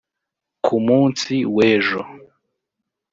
[0.65, 2.01] Ku munsi w’ejo